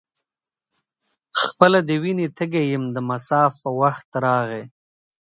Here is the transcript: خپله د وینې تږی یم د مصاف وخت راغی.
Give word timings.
خپله 1.41 1.79
د 1.87 1.89
وینې 2.03 2.27
تږی 2.37 2.63
یم 2.73 2.83
د 2.95 2.97
مصاف 3.09 3.55
وخت 3.81 4.09
راغی. 4.23 4.63